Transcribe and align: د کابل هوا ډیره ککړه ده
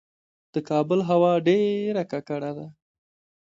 د 0.53 0.55
کابل 0.69 0.99
هوا 1.09 1.33
ډیره 1.47 2.03
ککړه 2.11 2.51
ده 2.57 2.67